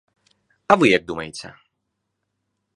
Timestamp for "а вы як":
0.71-1.03